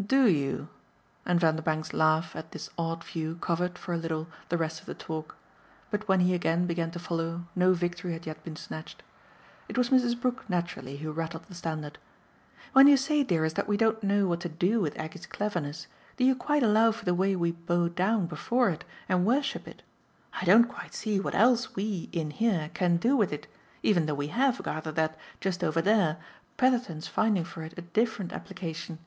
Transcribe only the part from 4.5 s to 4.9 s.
rest of